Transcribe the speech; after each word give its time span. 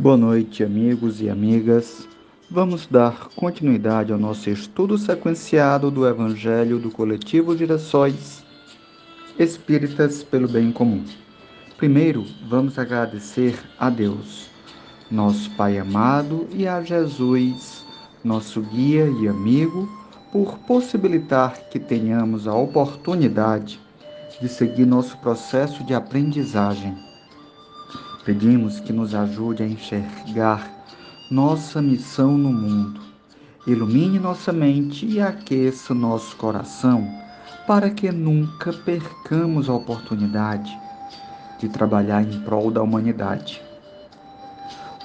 Boa 0.00 0.16
noite, 0.16 0.64
amigos 0.64 1.20
e 1.20 1.28
amigas. 1.28 2.08
Vamos 2.50 2.86
dar 2.86 3.28
continuidade 3.36 4.10
ao 4.10 4.18
nosso 4.18 4.48
estudo 4.48 4.96
sequenciado 4.96 5.90
do 5.90 6.08
Evangelho 6.08 6.78
do 6.78 6.90
Coletivo 6.90 7.54
Girassóis 7.54 8.42
Espíritas 9.38 10.22
pelo 10.22 10.48
Bem 10.48 10.72
Comum. 10.72 11.04
Primeiro, 11.76 12.24
vamos 12.48 12.78
agradecer 12.78 13.60
a 13.78 13.90
Deus, 13.90 14.48
nosso 15.10 15.50
Pai 15.50 15.78
amado, 15.78 16.48
e 16.50 16.66
a 16.66 16.80
Jesus, 16.80 17.84
nosso 18.24 18.62
guia 18.62 19.04
e 19.20 19.28
amigo, 19.28 19.86
por 20.32 20.56
possibilitar 20.60 21.68
que 21.68 21.78
tenhamos 21.78 22.48
a 22.48 22.54
oportunidade 22.54 23.78
de 24.40 24.48
seguir 24.48 24.86
nosso 24.86 25.18
processo 25.18 25.84
de 25.84 25.92
aprendizagem 25.92 27.09
Pedimos 28.24 28.80
que 28.80 28.92
nos 28.92 29.14
ajude 29.14 29.62
a 29.62 29.66
enxergar 29.66 30.70
nossa 31.30 31.80
missão 31.80 32.36
no 32.36 32.52
mundo. 32.52 33.00
Ilumine 33.66 34.18
nossa 34.18 34.52
mente 34.52 35.06
e 35.06 35.20
aqueça 35.20 35.94
nosso 35.94 36.36
coração 36.36 37.08
para 37.66 37.88
que 37.88 38.10
nunca 38.12 38.72
percamos 38.72 39.70
a 39.70 39.74
oportunidade 39.74 40.78
de 41.58 41.68
trabalhar 41.68 42.22
em 42.22 42.40
prol 42.40 42.70
da 42.70 42.82
humanidade. 42.82 43.62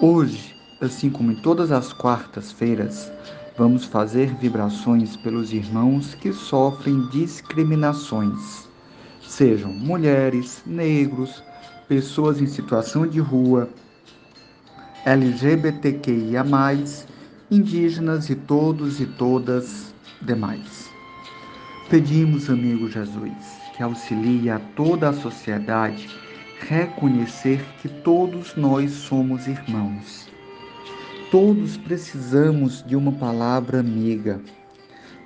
Hoje, 0.01 0.53
assim 0.81 1.09
como 1.09 1.31
em 1.31 1.35
todas 1.35 1.71
as 1.71 1.93
quartas-feiras, 1.93 3.11
vamos 3.57 3.85
fazer 3.85 4.35
vibrações 4.35 5.15
pelos 5.15 5.53
irmãos 5.53 6.15
que 6.15 6.33
sofrem 6.33 7.07
discriminações, 7.09 8.67
sejam 9.21 9.71
mulheres, 9.71 10.61
negros, 10.65 11.41
pessoas 11.87 12.41
em 12.41 12.47
situação 12.47 13.07
de 13.07 13.19
rua, 13.19 13.69
LGBTQIA, 15.05 16.43
indígenas 17.49 18.29
e 18.29 18.35
todos 18.35 18.99
e 18.99 19.05
todas 19.05 19.93
demais. 20.21 20.89
Pedimos, 21.89 22.49
amigo 22.49 22.89
Jesus, 22.89 23.33
que 23.75 23.83
auxilie 23.83 24.49
a 24.49 24.59
toda 24.75 25.09
a 25.09 25.13
sociedade 25.13 26.09
reconhecer 26.61 27.63
que 27.81 27.87
todos 27.87 28.55
nós 28.55 28.91
somos 28.91 29.47
irmãos. 29.47 30.27
Todos 31.29 31.77
precisamos 31.77 32.83
de 32.87 32.95
uma 32.95 33.11
palavra 33.11 33.79
amiga 33.79 34.41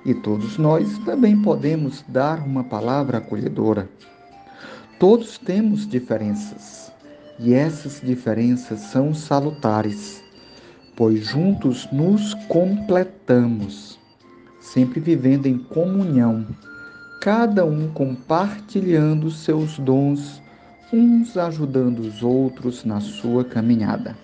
e 0.04 0.14
todos 0.14 0.58
nós 0.58 0.98
também 0.98 1.40
podemos 1.40 2.04
dar 2.08 2.40
uma 2.40 2.64
palavra 2.64 3.18
acolhedora. 3.18 3.88
Todos 5.00 5.38
temos 5.38 5.88
diferenças, 5.88 6.92
e 7.38 7.54
essas 7.54 8.02
diferenças 8.04 8.80
são 8.80 9.14
salutares, 9.14 10.22
pois 10.94 11.24
juntos 11.24 11.88
nos 11.90 12.34
completamos, 12.48 13.98
sempre 14.60 15.00
vivendo 15.00 15.46
em 15.46 15.56
comunhão, 15.56 16.46
cada 17.18 17.64
um 17.64 17.88
compartilhando 17.88 19.30
seus 19.30 19.78
dons, 19.78 20.42
uns 20.92 21.34
ajudando 21.34 22.00
os 22.00 22.22
outros 22.22 22.84
na 22.84 23.00
sua 23.00 23.42
caminhada. 23.42 24.14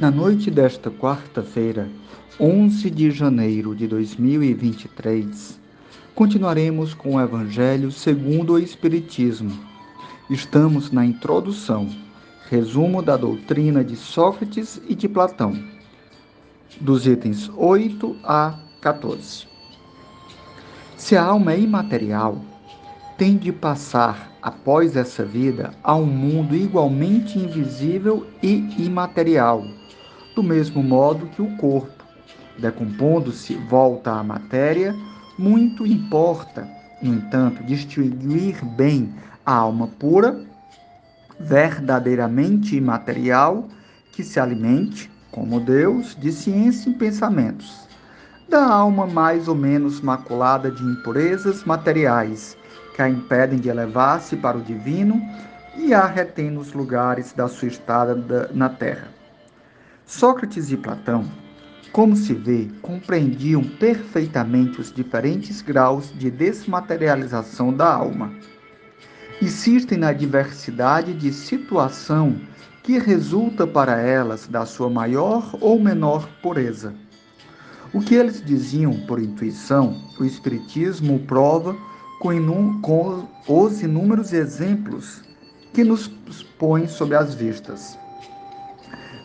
Na 0.00 0.10
noite 0.10 0.50
desta 0.50 0.90
quarta-feira, 0.90 1.88
11 2.40 2.90
de 2.90 3.12
janeiro 3.12 3.72
de 3.72 3.86
2023, 3.86 5.59
Continuaremos 6.20 6.92
com 6.92 7.14
o 7.14 7.20
Evangelho 7.22 7.90
segundo 7.90 8.52
o 8.52 8.58
Espiritismo. 8.58 9.58
Estamos 10.28 10.90
na 10.90 11.02
introdução, 11.02 11.88
resumo 12.50 13.00
da 13.00 13.16
doutrina 13.16 13.82
de 13.82 13.96
Sócrates 13.96 14.78
e 14.86 14.94
de 14.94 15.08
Platão, 15.08 15.58
dos 16.78 17.06
itens 17.06 17.50
8 17.56 18.18
a 18.22 18.58
14. 18.82 19.46
Se 20.94 21.16
a 21.16 21.24
alma 21.24 21.54
é 21.54 21.60
imaterial, 21.60 22.44
tem 23.16 23.38
de 23.38 23.50
passar, 23.50 24.30
após 24.42 24.96
essa 24.96 25.24
vida, 25.24 25.70
a 25.82 25.94
um 25.94 26.04
mundo 26.04 26.54
igualmente 26.54 27.38
invisível 27.38 28.26
e 28.42 28.68
imaterial, 28.76 29.64
do 30.36 30.42
mesmo 30.42 30.82
modo 30.82 31.28
que 31.28 31.40
o 31.40 31.56
corpo, 31.56 32.04
decompondo-se, 32.58 33.54
volta 33.54 34.12
à 34.12 34.22
matéria 34.22 34.94
muito 35.40 35.86
importa, 35.86 36.68
no 37.00 37.14
entanto, 37.14 37.64
distinguir 37.64 38.62
bem 38.76 39.10
a 39.44 39.54
alma 39.54 39.88
pura, 39.88 40.38
verdadeiramente 41.38 42.76
imaterial, 42.76 43.66
que 44.12 44.22
se 44.22 44.38
alimente, 44.38 45.10
como 45.30 45.58
Deus, 45.58 46.14
de 46.20 46.30
ciência 46.30 46.90
e 46.90 46.94
pensamentos, 46.94 47.88
da 48.50 48.66
alma 48.66 49.06
mais 49.06 49.48
ou 49.48 49.54
menos 49.54 50.02
maculada 50.02 50.70
de 50.70 50.84
impurezas 50.84 51.64
materiais, 51.64 52.54
que 52.94 53.00
a 53.00 53.08
impedem 53.08 53.58
de 53.58 53.70
elevar-se 53.70 54.36
para 54.36 54.58
o 54.58 54.62
divino 54.62 55.22
e 55.74 55.94
a 55.94 56.04
retém 56.04 56.50
nos 56.50 56.74
lugares 56.74 57.32
da 57.32 57.48
sua 57.48 57.68
estada 57.68 58.50
na 58.52 58.68
terra. 58.68 59.08
Sócrates 60.04 60.70
e 60.70 60.76
Platão 60.76 61.24
como 61.92 62.14
se 62.14 62.32
vê, 62.32 62.68
compreendiam 62.80 63.62
perfeitamente 63.64 64.80
os 64.80 64.92
diferentes 64.92 65.60
graus 65.60 66.12
de 66.16 66.30
desmaterialização 66.30 67.72
da 67.72 67.92
alma. 67.92 68.32
Insistem 69.42 69.98
na 69.98 70.12
diversidade 70.12 71.14
de 71.14 71.32
situação 71.32 72.40
que 72.82 72.98
resulta 72.98 73.66
para 73.66 74.00
elas 74.00 74.46
da 74.46 74.64
sua 74.64 74.88
maior 74.88 75.56
ou 75.60 75.80
menor 75.80 76.28
pureza. 76.42 76.94
O 77.92 78.00
que 78.00 78.14
eles 78.14 78.44
diziam 78.44 78.92
por 79.06 79.20
intuição, 79.20 80.00
o 80.18 80.24
Espiritismo 80.24 81.18
prova 81.20 81.76
com, 82.20 82.80
com 82.80 83.26
os 83.48 83.82
inúmeros 83.82 84.32
exemplos 84.32 85.22
que 85.72 85.82
nos 85.82 86.08
põe 86.58 86.86
sob 86.86 87.14
as 87.14 87.34
vistas. 87.34 87.98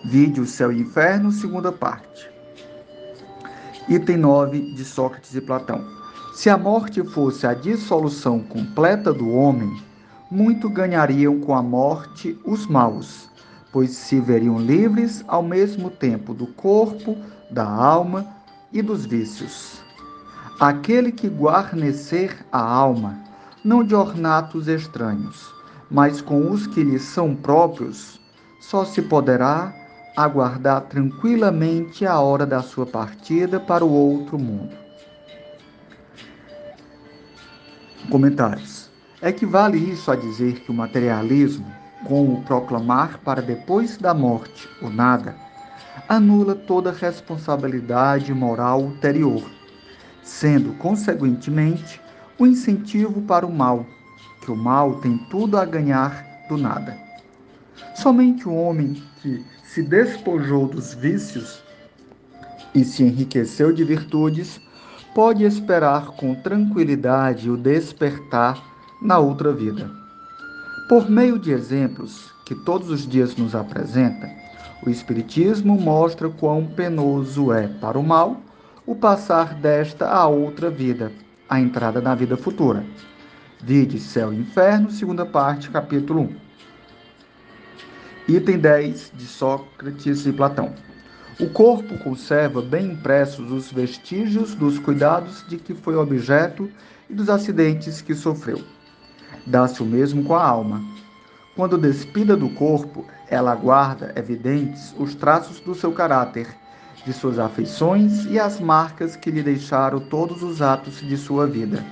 Vídeo 0.05 0.45
Céu 0.45 0.71
e 0.71 0.79
Inferno, 0.81 1.31
segunda 1.31 1.71
parte. 1.71 2.34
Item 3.87 4.17
9 4.17 4.73
de 4.73 4.83
Sócrates 4.83 5.35
e 5.35 5.41
Platão. 5.41 5.85
Se 6.33 6.49
a 6.49 6.57
morte 6.57 7.03
fosse 7.03 7.45
a 7.45 7.53
dissolução 7.53 8.39
completa 8.39 9.13
do 9.13 9.29
homem, 9.29 9.79
muito 10.31 10.67
ganhariam 10.67 11.39
com 11.39 11.53
a 11.53 11.61
morte 11.61 12.35
os 12.43 12.65
maus, 12.65 13.29
pois 13.71 13.91
se 13.91 14.19
veriam 14.19 14.57
livres 14.57 15.23
ao 15.27 15.43
mesmo 15.43 15.91
tempo 15.91 16.33
do 16.33 16.47
corpo, 16.47 17.15
da 17.51 17.63
alma 17.63 18.25
e 18.73 18.81
dos 18.81 19.05
vícios. 19.05 19.79
Aquele 20.59 21.11
que 21.11 21.29
guarnecer 21.29 22.43
a 22.51 22.59
alma, 22.59 23.19
não 23.63 23.83
de 23.83 23.93
ornatos 23.93 24.67
estranhos, 24.67 25.53
mas 25.91 26.21
com 26.21 26.49
os 26.49 26.65
que 26.65 26.83
lhe 26.83 26.97
são 26.97 27.35
próprios, 27.35 28.19
só 28.59 28.83
se 28.83 29.03
poderá 29.03 29.84
aguardar 30.15 30.81
tranquilamente 30.83 32.05
a 32.05 32.19
hora 32.19 32.45
da 32.45 32.61
sua 32.61 32.85
partida 32.85 33.59
para 33.59 33.83
o 33.83 33.91
outro 33.91 34.39
mundo. 34.39 34.75
Comentários. 38.09 38.89
Equivale 39.21 39.77
isso 39.77 40.11
a 40.11 40.15
dizer 40.15 40.61
que 40.61 40.71
o 40.71 40.73
materialismo, 40.73 41.65
com 42.07 42.33
o 42.33 42.43
proclamar 42.43 43.19
para 43.23 43.41
depois 43.41 43.97
da 43.97 44.13
morte 44.13 44.69
o 44.81 44.89
nada, 44.89 45.35
anula 46.07 46.55
toda 46.55 46.91
responsabilidade 46.91 48.33
moral 48.33 48.81
ulterior, 48.81 49.43
sendo, 50.21 50.73
consequentemente, 50.73 51.99
o 52.37 52.43
um 52.43 52.47
incentivo 52.47 53.21
para 53.21 53.45
o 53.45 53.51
mal, 53.51 53.85
que 54.41 54.51
o 54.51 54.55
mal 54.55 54.95
tem 54.99 55.17
tudo 55.29 55.57
a 55.57 55.65
ganhar 55.65 56.25
do 56.47 56.57
nada. 56.57 56.97
Somente 57.95 58.47
o 58.47 58.53
homem 58.53 59.01
que 59.21 59.43
se 59.75 59.83
despojou 59.83 60.69
dos 60.69 60.93
vícios 60.93 61.61
e 62.73 62.85
se 62.85 63.03
enriqueceu 63.03 63.73
de 63.73 63.83
virtudes, 63.83 64.61
pode 65.13 65.43
esperar 65.43 66.11
com 66.11 66.33
tranquilidade 66.33 67.51
o 67.51 67.57
despertar 67.57 68.57
na 69.01 69.19
outra 69.19 69.51
vida. 69.51 69.91
Por 70.87 71.09
meio 71.09 71.37
de 71.37 71.51
exemplos 71.51 72.31
que 72.45 72.55
todos 72.63 72.89
os 72.89 73.05
dias 73.05 73.35
nos 73.35 73.53
apresenta, 73.53 74.31
o 74.81 74.89
Espiritismo 74.89 75.77
mostra 75.77 76.29
quão 76.29 76.65
penoso 76.67 77.51
é 77.51 77.67
para 77.67 77.99
o 77.99 78.03
mal 78.03 78.39
o 78.85 78.95
passar 78.95 79.55
desta 79.55 80.07
a 80.07 80.25
outra 80.25 80.69
vida, 80.69 81.11
a 81.49 81.59
entrada 81.59 81.99
na 81.99 82.15
vida 82.15 82.37
futura. 82.37 82.85
Vide 83.61 83.99
Céu 83.99 84.31
e 84.31 84.37
Inferno, 84.37 84.89
segunda 84.89 85.25
parte, 85.25 85.69
capítulo 85.69 86.21
1. 86.21 86.44
Item 88.27 88.57
10 88.57 89.11
de 89.13 89.27
Sócrates 89.27 90.25
e 90.25 90.33
Platão. 90.33 90.73
O 91.39 91.47
corpo 91.47 91.95
conserva 91.99 92.59
bem 92.59 92.93
impressos 92.93 93.51
os 93.51 93.71
vestígios 93.71 94.55
dos 94.55 94.79
cuidados 94.79 95.45
de 95.47 95.57
que 95.57 95.75
foi 95.75 95.95
objeto 95.95 96.67
e 97.07 97.13
dos 97.13 97.29
acidentes 97.29 98.01
que 98.01 98.15
sofreu. 98.15 98.63
Dá-se 99.45 99.83
o 99.83 99.85
mesmo 99.85 100.23
com 100.23 100.33
a 100.33 100.43
alma. 100.43 100.83
Quando 101.55 101.77
despida 101.77 102.35
do 102.35 102.49
corpo, 102.49 103.05
ela 103.29 103.53
guarda 103.53 104.11
evidentes 104.15 104.95
os 104.97 105.13
traços 105.13 105.59
do 105.59 105.75
seu 105.75 105.91
caráter, 105.91 106.47
de 107.05 107.13
suas 107.13 107.37
afeições 107.37 108.25
e 108.25 108.39
as 108.39 108.59
marcas 108.59 109.15
que 109.15 109.29
lhe 109.29 109.43
deixaram 109.43 109.99
todos 109.99 110.41
os 110.41 110.63
atos 110.63 110.99
de 110.99 111.15
sua 111.15 111.45
vida. 111.45 111.85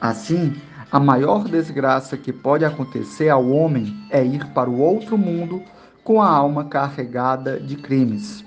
Assim, 0.00 0.60
a 0.94 1.00
maior 1.00 1.42
desgraça 1.48 2.16
que 2.16 2.32
pode 2.32 2.64
acontecer 2.64 3.28
ao 3.28 3.50
homem 3.50 4.06
é 4.10 4.24
ir 4.24 4.46
para 4.52 4.70
o 4.70 4.78
outro 4.78 5.18
mundo 5.18 5.60
com 6.04 6.22
a 6.22 6.28
alma 6.28 6.66
carregada 6.66 7.58
de 7.58 7.74
crimes. 7.74 8.44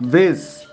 Vês, 0.00 0.66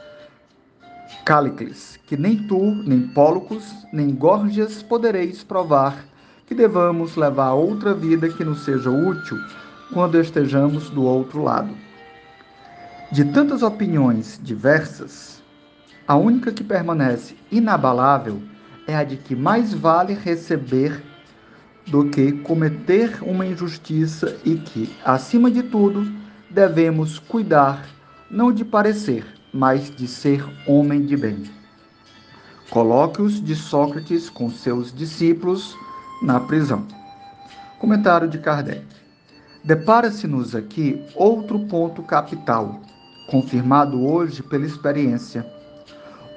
Cálicles, 1.23 1.99
que 2.07 2.17
nem 2.17 2.47
tu, 2.47 2.73
nem 2.83 3.01
Pólucos, 3.09 3.63
nem 3.93 4.09
Gorgias 4.09 4.81
podereis 4.81 5.43
provar 5.43 6.03
que 6.47 6.55
devamos 6.55 7.15
levar 7.15 7.53
outra 7.53 7.93
vida 7.93 8.27
que 8.29 8.43
nos 8.43 8.65
seja 8.65 8.89
útil 8.89 9.37
quando 9.93 10.19
estejamos 10.19 10.89
do 10.89 11.03
outro 11.03 11.43
lado. 11.43 11.77
De 13.11 13.23
tantas 13.23 13.61
opiniões 13.61 14.39
diversas, 14.41 15.43
a 16.07 16.15
única 16.15 16.51
que 16.51 16.63
permanece 16.63 17.35
inabalável 17.51 18.41
é 18.87 18.95
a 18.95 19.03
de 19.03 19.17
que 19.17 19.35
mais 19.35 19.73
vale 19.73 20.13
receber 20.13 21.03
do 21.85 22.09
que 22.09 22.31
cometer 22.31 23.21
uma 23.21 23.45
injustiça 23.45 24.37
e 24.43 24.55
que, 24.55 24.95
acima 25.03 25.51
de 25.51 25.63
tudo, 25.63 26.09
devemos 26.49 27.19
cuidar 27.19 27.85
não 28.31 28.51
de 28.51 28.65
parecer, 28.65 29.25
mas 29.53 29.89
de 29.89 30.07
ser 30.07 30.45
homem 30.67 31.05
de 31.05 31.15
bem. 31.15 31.43
Colóquios 32.69 33.41
de 33.41 33.55
Sócrates 33.55 34.29
com 34.29 34.49
seus 34.49 34.93
discípulos 34.93 35.75
na 36.21 36.39
prisão. 36.39 36.85
Comentário 37.79 38.27
de 38.27 38.37
Kardec. 38.37 38.85
Depara-se-nos 39.63 40.55
aqui 40.55 41.05
outro 41.15 41.59
ponto 41.67 42.01
capital, 42.03 42.81
confirmado 43.29 44.05
hoje 44.05 44.41
pela 44.43 44.65
experiência, 44.65 45.45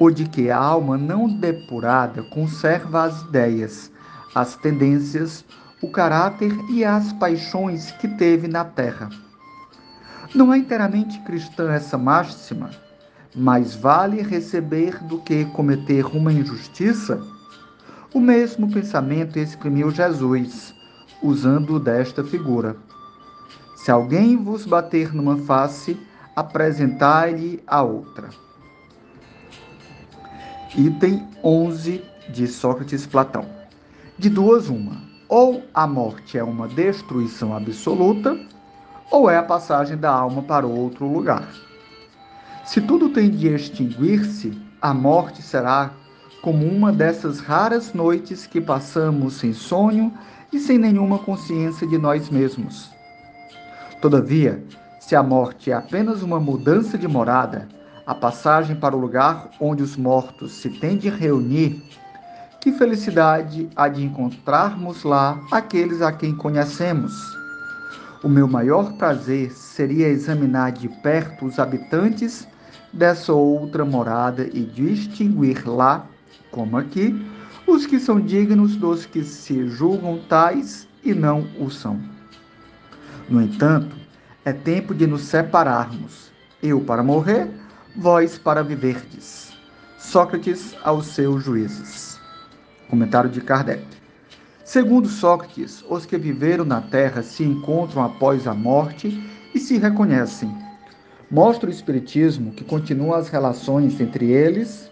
o 0.00 0.10
de 0.10 0.24
que 0.24 0.50
a 0.50 0.56
alma 0.56 0.96
não 0.96 1.28
depurada 1.28 2.22
conserva 2.22 3.04
as 3.04 3.20
ideias, 3.20 3.92
as 4.34 4.56
tendências, 4.56 5.44
o 5.82 5.90
caráter 5.90 6.50
e 6.70 6.82
as 6.82 7.12
paixões 7.12 7.90
que 7.92 8.08
teve 8.08 8.48
na 8.48 8.64
terra. 8.64 9.10
Não 10.34 10.54
é 10.54 10.56
inteiramente 10.56 11.20
cristã 11.20 11.70
essa 11.70 11.98
máxima? 11.98 12.70
Mais 13.36 13.76
vale 13.76 14.22
receber 14.22 15.04
do 15.04 15.20
que 15.20 15.44
cometer 15.44 16.06
uma 16.06 16.32
injustiça? 16.32 17.22
O 18.14 18.20
mesmo 18.20 18.72
pensamento 18.72 19.38
exprimiu 19.38 19.90
Jesus, 19.90 20.74
usando 21.22 21.78
desta 21.78 22.24
figura. 22.24 22.74
Se 23.76 23.90
alguém 23.90 24.34
vos 24.34 24.64
bater 24.64 25.14
numa 25.14 25.36
face, 25.36 25.94
apresentai-lhe 26.34 27.62
a 27.66 27.82
outra. 27.82 28.30
Item 30.76 31.26
11 31.42 32.00
de 32.28 32.46
Sócrates 32.46 33.04
Platão. 33.04 33.44
De 34.16 34.30
duas 34.30 34.68
uma, 34.68 35.02
ou 35.28 35.64
a 35.74 35.84
morte 35.84 36.38
é 36.38 36.44
uma 36.44 36.68
destruição 36.68 37.56
absoluta, 37.56 38.38
ou 39.10 39.28
é 39.28 39.36
a 39.36 39.42
passagem 39.42 39.96
da 39.96 40.12
alma 40.12 40.42
para 40.42 40.68
outro 40.68 41.12
lugar. 41.12 41.48
Se 42.64 42.80
tudo 42.80 43.08
tem 43.08 43.28
de 43.28 43.48
extinguir-se, 43.48 44.56
a 44.80 44.94
morte 44.94 45.42
será 45.42 45.90
como 46.40 46.64
uma 46.64 46.92
dessas 46.92 47.40
raras 47.40 47.92
noites 47.92 48.46
que 48.46 48.60
passamos 48.60 49.34
sem 49.34 49.52
sonho 49.52 50.12
e 50.52 50.60
sem 50.60 50.78
nenhuma 50.78 51.18
consciência 51.18 51.84
de 51.84 51.98
nós 51.98 52.30
mesmos. 52.30 52.88
Todavia, 54.00 54.62
se 55.00 55.16
a 55.16 55.22
morte 55.22 55.72
é 55.72 55.74
apenas 55.74 56.22
uma 56.22 56.38
mudança 56.38 56.96
de 56.96 57.08
morada, 57.08 57.68
a 58.10 58.14
passagem 58.16 58.74
para 58.74 58.96
o 58.96 58.98
lugar 58.98 59.50
onde 59.60 59.84
os 59.84 59.96
mortos 59.96 60.54
se 60.54 60.68
têm 60.68 60.96
de 60.96 61.08
reunir, 61.08 61.80
que 62.60 62.72
felicidade 62.72 63.70
há 63.76 63.86
de 63.86 64.02
encontrarmos 64.02 65.04
lá 65.04 65.40
aqueles 65.52 66.02
a 66.02 66.10
quem 66.10 66.34
conhecemos. 66.34 67.12
O 68.24 68.28
meu 68.28 68.48
maior 68.48 68.94
prazer 68.94 69.52
seria 69.52 70.08
examinar 70.08 70.72
de 70.72 70.88
perto 70.88 71.46
os 71.46 71.60
habitantes 71.60 72.48
dessa 72.92 73.32
outra 73.32 73.84
morada 73.84 74.42
e 74.52 74.64
distinguir 74.64 75.62
lá 75.64 76.04
como 76.50 76.78
aqui, 76.78 77.14
os 77.64 77.86
que 77.86 78.00
são 78.00 78.20
dignos 78.20 78.74
dos 78.74 79.06
que 79.06 79.22
se 79.22 79.68
julgam 79.68 80.18
tais 80.28 80.88
e 81.04 81.14
não 81.14 81.46
o 81.60 81.70
são. 81.70 82.00
No 83.28 83.40
entanto, 83.40 83.94
é 84.44 84.52
tempo 84.52 84.96
de 84.96 85.06
nos 85.06 85.22
separarmos, 85.22 86.32
eu 86.60 86.80
para 86.80 87.04
morrer, 87.04 87.59
vós 87.96 88.38
para 88.38 88.62
viverdes. 88.62 89.52
Sócrates 89.98 90.74
aos 90.82 91.06
seus 91.06 91.44
juízes. 91.44 92.18
Comentário 92.88 93.30
de 93.30 93.40
Kardec. 93.40 93.84
Segundo 94.64 95.08
Sócrates, 95.08 95.84
os 95.88 96.06
que 96.06 96.16
viveram 96.16 96.64
na 96.64 96.80
terra 96.80 97.22
se 97.22 97.44
encontram 97.44 98.04
após 98.04 98.46
a 98.46 98.54
morte 98.54 99.22
e 99.54 99.58
se 99.58 99.78
reconhecem. 99.78 100.52
Mostra 101.30 101.68
o 101.68 101.72
Espiritismo 101.72 102.52
que 102.52 102.64
continua 102.64 103.18
as 103.18 103.28
relações 103.28 104.00
entre 104.00 104.30
eles 104.30 104.90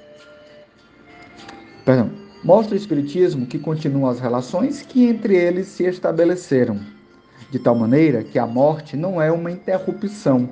Perdão. 1.88 2.10
Mostra 2.44 2.74
o 2.74 2.76
Espiritismo 2.76 3.46
que 3.46 3.58
continuam 3.58 4.10
as 4.10 4.20
relações 4.20 4.82
que 4.82 5.06
entre 5.06 5.34
eles 5.34 5.68
se 5.68 5.84
estabeleceram, 5.84 6.78
de 7.50 7.58
tal 7.58 7.74
maneira 7.74 8.22
que 8.22 8.38
a 8.38 8.46
morte 8.46 8.94
não 8.94 9.22
é 9.22 9.32
uma 9.32 9.50
interrupção, 9.50 10.50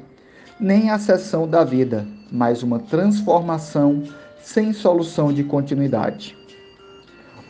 nem 0.58 0.90
a 0.90 0.98
cessão 0.98 1.46
da 1.46 1.64
vida, 1.64 2.06
mas 2.30 2.62
uma 2.62 2.78
transformação 2.78 4.02
sem 4.42 4.72
solução 4.72 5.32
de 5.32 5.44
continuidade. 5.44 6.36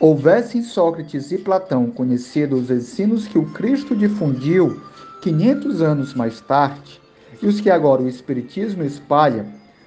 Houvessem 0.00 0.62
Sócrates 0.62 1.30
e 1.30 1.38
Platão 1.38 1.90
conhecido 1.90 2.56
os 2.56 2.70
ensinos 2.70 3.26
que 3.26 3.38
o 3.38 3.46
Cristo 3.52 3.94
difundiu 3.94 4.80
500 5.22 5.80
anos 5.80 6.14
mais 6.14 6.40
tarde, 6.40 7.00
e 7.40 7.46
os 7.46 7.60
que 7.60 7.70
agora 7.70 8.02
o 8.02 8.08
Espiritismo 8.08 8.82
espalha, 8.82 9.46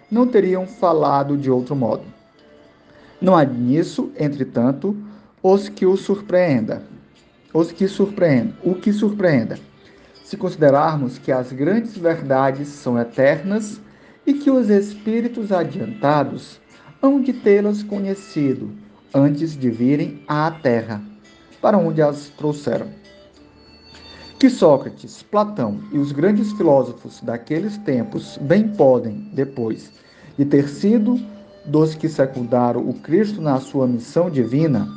não 0.10 0.28
teriam 0.28 0.66
falado 0.66 1.38
de 1.38 1.52
outro 1.52 1.76
modo. 1.76 2.04
Não 3.22 3.36
há 3.36 3.44
nisso, 3.44 4.12
entretanto, 4.18 4.96
os 5.44 5.68
que 5.68 5.86
o 5.86 5.98
surpreenda. 5.98 6.82
Os 7.54 7.72
que 7.72 7.88
surpreendam, 7.88 8.54
o 8.64 8.76
que 8.76 8.94
surpreenda. 8.94 9.60
Se 10.30 10.38
considerarmos 10.38 11.18
que 11.18 11.32
as 11.32 11.52
grandes 11.52 11.98
verdades 11.98 12.68
são 12.68 13.00
eternas 13.00 13.82
e 14.28 14.36
que 14.36 14.52
os 14.52 14.70
espíritos 14.70 15.52
adiantados 15.52 16.62
hão 17.02 17.20
de 17.20 17.34
tê-las 17.34 17.82
conhecido 17.82 18.70
antes 19.12 19.58
de 19.58 19.72
virem 19.72 20.24
à 20.28 20.52
terra, 20.52 21.02
para 21.60 21.80
onde 21.80 22.00
as 22.00 22.30
trouxeram. 22.30 22.90
Que 24.38 24.52
Sócrates, 24.52 25.24
Platão 25.24 25.80
e 25.92 25.98
os 25.98 26.12
grandes 26.12 26.52
filósofos 26.52 27.20
daqueles 27.22 27.80
tempos 27.80 28.38
bem 28.38 28.68
podem, 28.68 29.32
depois 29.34 29.92
de 30.38 30.46
ter 30.46 30.70
sido 30.70 31.20
dos 31.66 31.96
que 31.96 32.08
secundaram 32.08 32.88
o 32.88 32.94
Cristo 32.94 33.42
na 33.42 33.60
sua 33.60 33.88
missão 33.88 34.30
divina, 34.30 34.88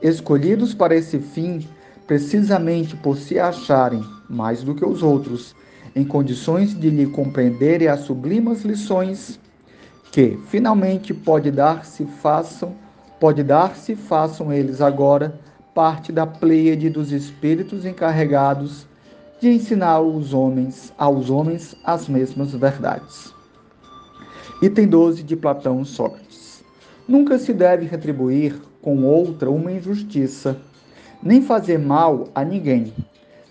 escolhidos 0.00 0.72
para 0.72 0.94
esse 0.94 1.18
fim 1.18 1.66
precisamente 2.08 2.96
por 2.96 3.18
se 3.18 3.38
acharem, 3.38 4.02
mais 4.28 4.62
do 4.62 4.74
que 4.74 4.84
os 4.84 5.02
outros, 5.02 5.54
em 5.94 6.04
condições 6.04 6.74
de 6.74 6.88
lhe 6.88 7.06
compreenderem 7.06 7.86
as 7.86 8.00
sublimas 8.00 8.62
lições 8.62 9.38
que, 10.10 10.38
finalmente, 10.48 11.12
pode 11.12 11.50
dar-se 11.50 12.06
façam, 12.06 12.74
pode 13.20 13.42
dar-se 13.42 13.94
façam 13.94 14.50
eles 14.50 14.80
agora 14.80 15.38
parte 15.74 16.10
da 16.10 16.26
pleiade 16.26 16.88
dos 16.88 17.12
espíritos 17.12 17.84
encarregados 17.84 18.86
de 19.38 19.50
ensinar 19.50 19.90
aos 19.90 20.32
homens, 20.32 20.92
aos 20.96 21.28
homens 21.28 21.76
as 21.84 22.08
mesmas 22.08 22.52
verdades. 22.52 23.32
Item 24.62 24.88
12 24.88 25.22
de 25.22 25.36
Platão 25.36 25.84
Sócrates. 25.84 26.64
Nunca 27.06 27.38
se 27.38 27.52
deve 27.52 27.86
retribuir 27.86 28.60
com 28.80 29.04
outra 29.04 29.50
uma 29.50 29.70
injustiça, 29.70 30.58
nem 31.22 31.42
fazer 31.42 31.78
mal 31.78 32.28
a 32.34 32.44
ninguém, 32.44 32.92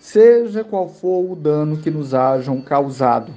seja 0.00 0.64
qual 0.64 0.88
for 0.88 1.32
o 1.32 1.36
dano 1.36 1.78
que 1.78 1.90
nos 1.90 2.14
hajam 2.14 2.60
causado. 2.60 3.32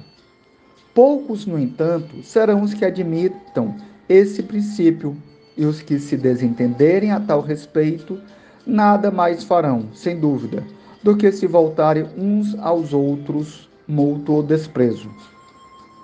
Poucos, 0.94 1.46
no 1.46 1.58
entanto, 1.58 2.22
serão 2.22 2.62
os 2.62 2.74
que 2.74 2.84
admitam 2.84 3.74
esse 4.08 4.42
princípio, 4.42 5.16
e 5.56 5.66
os 5.66 5.82
que 5.82 5.98
se 5.98 6.16
desentenderem 6.16 7.12
a 7.12 7.20
tal 7.20 7.40
respeito, 7.40 8.20
nada 8.66 9.10
mais 9.10 9.44
farão, 9.44 9.88
sem 9.94 10.18
dúvida, 10.18 10.64
do 11.02 11.16
que 11.16 11.30
se 11.30 11.46
voltarem 11.46 12.08
uns 12.16 12.58
aos 12.58 12.92
outros 12.92 13.68
mútuo 13.86 14.42
desprezo. 14.42 15.10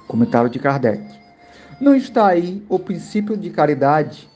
Comentário 0.07 0.51
de 0.51 0.59
Kardec. 0.59 1.03
Não 1.81 1.95
está 1.95 2.27
aí 2.27 2.63
o 2.69 2.79
princípio 2.79 3.37
de 3.37 3.51
caridade 3.51 4.29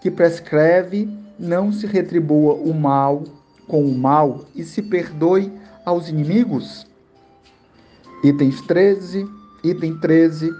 que 0.00 0.10
prescreve 0.10 1.08
não 1.38 1.72
se 1.72 1.86
retribua 1.86 2.54
o 2.54 2.74
mal 2.74 3.24
com 3.66 3.84
o 3.84 3.96
mal 3.96 4.44
e 4.54 4.64
se 4.64 4.82
perdoe 4.82 5.52
aos 5.84 6.08
inimigos? 6.08 6.86
Itens 8.24 8.60
13, 8.62 9.28
item 9.62 9.96
13 9.98 10.50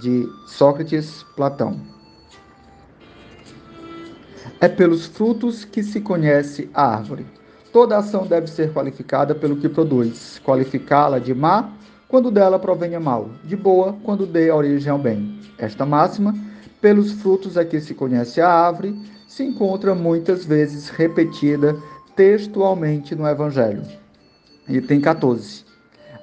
de 0.00 0.28
Sócrates 0.48 1.24
Platão. 1.36 1.80
É 4.60 4.68
pelos 4.68 5.06
frutos 5.06 5.64
que 5.64 5.82
se 5.82 6.00
conhece 6.00 6.68
a 6.74 6.96
árvore. 6.96 7.26
Toda 7.72 7.98
ação 7.98 8.26
deve 8.26 8.46
ser 8.46 8.72
qualificada 8.72 9.34
pelo 9.34 9.56
que 9.56 9.68
produz. 9.68 10.40
Qualificá-la 10.44 11.18
de 11.18 11.34
má 11.34 11.70
quando 12.08 12.30
dela 12.30 12.58
provenha 12.58 12.98
mal, 12.98 13.30
de 13.44 13.54
boa 13.54 13.96
quando 14.02 14.26
dê 14.26 14.50
origem 14.50 14.90
ao 14.90 14.98
bem. 14.98 15.40
Esta 15.58 15.84
máxima, 15.84 16.34
pelos 16.80 17.12
frutos 17.12 17.58
a 17.58 17.64
que 17.64 17.80
se 17.80 17.94
conhece 17.94 18.40
a 18.40 18.48
árvore, 18.48 18.96
se 19.36 19.44
encontra 19.44 19.94
muitas 19.94 20.46
vezes 20.46 20.88
repetida 20.88 21.76
textualmente 22.16 23.14
no 23.14 23.28
Evangelho. 23.28 23.82
Item 24.66 24.98
14. 24.98 25.62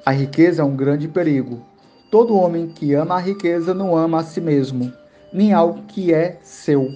A 0.04 0.10
riqueza 0.10 0.64
é 0.64 0.66
um 0.66 0.76
grande 0.76 1.08
perigo. 1.08 1.64
Todo 2.10 2.36
homem 2.36 2.70
que 2.70 2.96
ama 2.96 3.18
a 3.18 3.20
riqueza 3.20 3.72
não 3.72 3.96
ama 3.96 4.22
a 4.22 4.24
si 4.24 4.42
mesmo, 4.42 4.92
nem 5.32 5.54
algo 5.54 5.84
que 5.84 6.12
é 6.12 6.40
seu. 6.42 6.90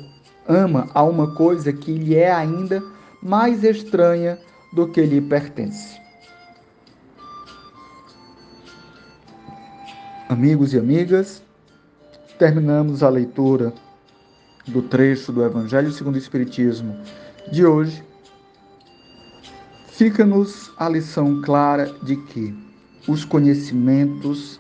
Ama 0.47 0.89
a 0.91 1.03
uma 1.03 1.35
coisa 1.35 1.71
que 1.71 1.93
lhe 1.93 2.15
é 2.15 2.33
ainda 2.33 2.81
mais 3.21 3.63
estranha 3.63 4.39
do 4.73 4.87
que 4.87 5.01
lhe 5.01 5.21
pertence. 5.21 6.01
Amigos 10.27 10.73
e 10.73 10.79
amigas, 10.79 11.43
terminamos 12.39 13.03
a 13.03 13.09
leitura 13.09 13.71
do 14.67 14.81
trecho 14.81 15.31
do 15.31 15.43
Evangelho 15.43 15.91
segundo 15.91 16.15
o 16.15 16.19
Espiritismo 16.19 16.97
de 17.51 17.65
hoje. 17.65 18.03
Fica-nos 19.87 20.71
a 20.77 20.89
lição 20.89 21.41
clara 21.41 21.91
de 22.03 22.17
que 22.17 22.53
os 23.07 23.23
conhecimentos 23.25 24.59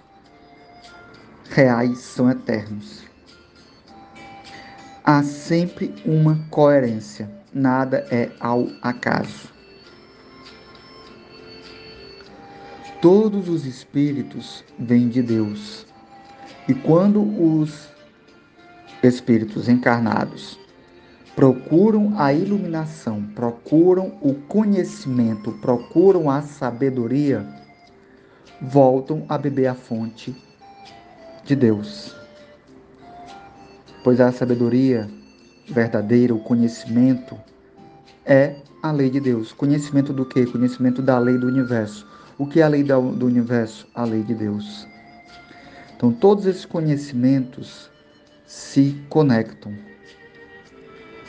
reais 1.49 1.99
são 1.99 2.29
eternos. 2.29 3.03
Há 5.03 5.21
sempre 5.23 5.93
uma 6.05 6.39
coerência, 6.49 7.29
nada 7.53 8.05
é 8.09 8.31
ao 8.39 8.67
acaso. 8.81 9.49
Todos 13.01 13.47
os 13.47 13.65
espíritos 13.65 14.63
vêm 14.79 15.07
de 15.07 15.21
Deus. 15.21 15.85
E 16.67 16.73
quando 16.73 17.21
os 17.21 17.89
espíritos 19.03 19.69
encarnados 19.69 20.59
procuram 21.37 22.19
a 22.19 22.33
iluminação, 22.33 23.21
procuram 23.35 24.17
o 24.23 24.33
conhecimento, 24.33 25.51
procuram 25.61 26.31
a 26.31 26.41
sabedoria, 26.41 27.47
voltam 28.59 29.23
a 29.29 29.37
beber 29.37 29.67
a 29.67 29.75
fonte 29.75 30.35
de 31.45 31.55
Deus. 31.55 32.15
Pois 34.03 34.19
a 34.19 34.31
sabedoria 34.31 35.07
verdadeira, 35.69 36.33
o 36.33 36.39
conhecimento, 36.39 37.37
é 38.25 38.55
a 38.81 38.91
lei 38.91 39.11
de 39.11 39.19
Deus. 39.19 39.53
Conhecimento 39.53 40.11
do 40.11 40.25
que? 40.25 40.43
Conhecimento 40.47 41.03
da 41.03 41.19
lei 41.19 41.37
do 41.37 41.45
universo. 41.45 42.07
O 42.35 42.47
que 42.47 42.61
é 42.61 42.63
a 42.63 42.67
lei 42.67 42.83
do 42.83 43.25
universo? 43.27 43.87
A 43.93 44.05
lei 44.05 44.23
de 44.23 44.33
Deus. 44.33 44.87
Então, 45.95 46.11
todos 46.11 46.47
esses 46.47 46.65
conhecimentos 46.65 47.91
se 48.47 48.95
conectam. 49.09 49.73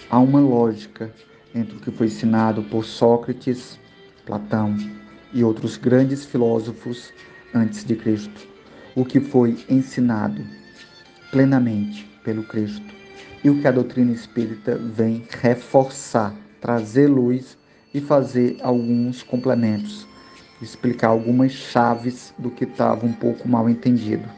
Há 0.09 0.21
uma 0.21 0.39
lógica 0.39 1.13
entre 1.53 1.77
o 1.77 1.81
que 1.81 1.91
foi 1.91 2.07
ensinado 2.07 2.63
por 2.63 2.85
Sócrates, 2.85 3.77
Platão 4.25 4.77
e 5.35 5.43
outros 5.43 5.77
grandes 5.77 6.25
filósofos 6.25 7.13
antes 7.53 7.85
de 7.85 7.97
Cristo. 7.97 8.47
O 8.95 9.05
que 9.05 9.19
foi 9.19 9.59
ensinado 9.69 10.47
plenamente 11.33 12.09
pelo 12.23 12.45
Cristo 12.45 12.87
e 13.43 13.51
o 13.51 13.61
que 13.61 13.67
a 13.67 13.73
doutrina 13.73 14.13
espírita 14.13 14.77
vem 14.77 15.27
reforçar, 15.41 16.33
trazer 16.61 17.09
luz 17.09 17.59
e 17.93 18.01
fazer 18.01 18.59
alguns 18.63 19.25
complementos, 19.25 20.07
explicar 20.63 21.09
algumas 21.09 21.51
chaves 21.51 22.33
do 22.39 22.49
que 22.49 22.63
estava 22.63 23.05
um 23.05 23.13
pouco 23.13 23.49
mal 23.49 23.69
entendido 23.69 24.29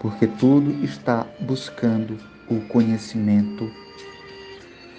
porque 0.00 0.26
tudo 0.26 0.82
está 0.82 1.26
buscando 1.40 2.18
o 2.48 2.58
conhecimento 2.62 3.70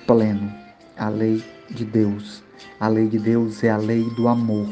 pleno, 0.05 0.53
a 0.95 1.09
lei 1.09 1.43
de 1.71 1.83
Deus. 1.83 2.43
A 2.79 2.87
lei 2.87 3.07
de 3.07 3.17
Deus 3.17 3.63
é 3.63 3.71
a 3.71 3.77
lei 3.77 4.03
do 4.11 4.27
amor. 4.27 4.69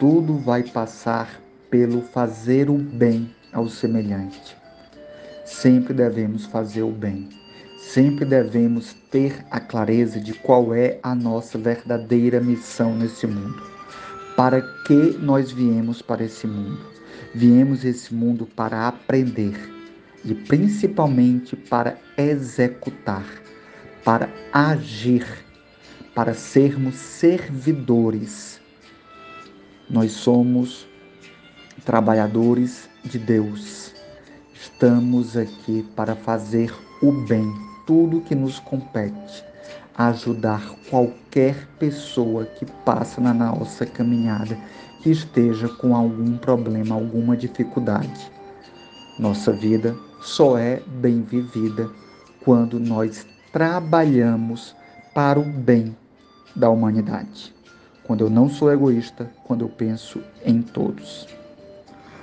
Tudo 0.00 0.38
vai 0.38 0.62
passar 0.62 1.40
pelo 1.70 2.00
fazer 2.00 2.70
o 2.70 2.78
bem 2.78 3.30
ao 3.52 3.68
semelhante. 3.68 4.56
Sempre 5.44 5.92
devemos 5.92 6.46
fazer 6.46 6.82
o 6.82 6.90
bem. 6.90 7.28
Sempre 7.78 8.24
devemos 8.24 8.94
ter 9.10 9.44
a 9.50 9.60
clareza 9.60 10.18
de 10.18 10.32
qual 10.32 10.74
é 10.74 10.98
a 11.02 11.14
nossa 11.14 11.58
verdadeira 11.58 12.40
missão 12.40 12.94
nesse 12.94 13.26
mundo. 13.26 13.62
Para 14.34 14.62
que 14.86 15.18
nós 15.20 15.52
viemos 15.52 16.00
para 16.00 16.24
esse 16.24 16.46
mundo? 16.46 17.01
Viemos 17.34 17.84
esse 17.84 18.14
mundo 18.14 18.46
para 18.46 18.86
aprender 18.86 19.54
e 20.24 20.34
principalmente 20.34 21.56
para 21.56 21.98
executar, 22.16 23.24
para 24.04 24.28
agir, 24.52 25.26
para 26.14 26.34
sermos 26.34 26.94
servidores. 26.94 28.60
Nós 29.88 30.12
somos 30.12 30.86
trabalhadores 31.84 32.88
de 33.04 33.18
Deus. 33.18 33.94
Estamos 34.54 35.36
aqui 35.36 35.84
para 35.96 36.14
fazer 36.14 36.72
o 37.02 37.10
bem, 37.10 37.52
tudo 37.86 38.20
que 38.20 38.34
nos 38.34 38.60
compete, 38.60 39.44
ajudar 39.96 40.62
qualquer 40.88 41.66
pessoa 41.78 42.44
que 42.44 42.64
passa 42.84 43.20
na 43.20 43.34
nossa 43.34 43.84
caminhada 43.84 44.56
que 45.02 45.10
esteja 45.10 45.68
com 45.68 45.96
algum 45.96 46.36
problema, 46.38 46.94
alguma 46.94 47.36
dificuldade. 47.36 48.30
Nossa 49.18 49.52
vida 49.52 49.96
só 50.20 50.56
é 50.56 50.80
bem 50.86 51.22
vivida 51.22 51.90
quando 52.44 52.78
nós 52.78 53.26
trabalhamos 53.52 54.76
para 55.12 55.40
o 55.40 55.42
bem 55.42 55.96
da 56.54 56.70
humanidade. 56.70 57.52
Quando 58.04 58.22
eu 58.22 58.30
não 58.30 58.48
sou 58.48 58.72
egoísta, 58.72 59.28
quando 59.44 59.64
eu 59.64 59.68
penso 59.68 60.20
em 60.44 60.62
todos. 60.62 61.26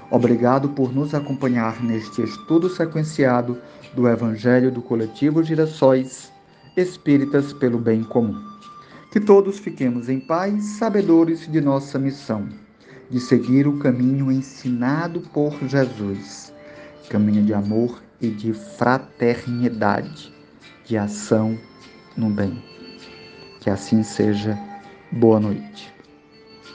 Obrigado 0.09 0.69
por 0.69 0.93
nos 0.93 1.13
acompanhar 1.13 1.83
neste 1.83 2.24
estudo 2.24 2.69
sequenciado 2.69 3.57
do 3.93 4.07
Evangelho 4.07 4.71
do 4.71 4.81
Coletivo 4.81 5.43
Girassóis 5.43 6.31
Espíritas 6.77 7.51
pelo 7.51 7.77
Bem 7.77 8.03
Comum. 8.03 8.41
Que 9.12 9.19
todos 9.19 9.59
fiquemos 9.59 10.07
em 10.07 10.19
paz, 10.19 10.63
sabedores 10.77 11.51
de 11.51 11.59
nossa 11.59 12.00
missão 12.00 12.48
de 13.09 13.19
seguir 13.19 13.67
o 13.67 13.79
caminho 13.79 14.31
ensinado 14.31 15.21
por 15.33 15.53
Jesus, 15.67 16.53
caminho 17.09 17.43
de 17.43 17.53
amor 17.53 18.01
e 18.21 18.29
de 18.29 18.53
fraternidade, 18.53 20.33
de 20.85 20.97
ação 20.97 21.57
no 22.15 22.29
bem. 22.29 22.63
Que 23.61 23.69
assim 23.69 24.03
seja. 24.03 24.57
Boa 25.11 25.39
noite. 25.39 25.99